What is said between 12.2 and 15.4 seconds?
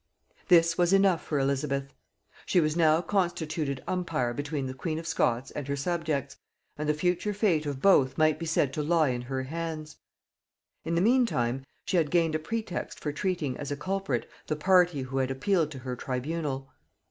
a pretext for treating as a culprit the party who had